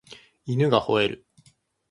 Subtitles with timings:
[0.47, 1.27] 犬が吠える